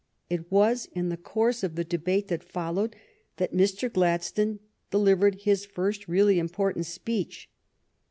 It 0.31 0.51
was 0.51 0.87
in 0.93 1.09
the 1.09 1.15
course 1.15 1.61
of 1.61 1.75
the 1.75 1.83
debate 1.83 2.27
that 2.29 2.43
followed 2.43 2.95
that 3.37 3.53
Mr. 3.53 3.87
Gladstone 3.87 4.57
delivered 4.89 5.35
his 5.41 5.63
first 5.63 6.07
really 6.07 6.39
important 6.39 6.87
speech. 6.87 7.51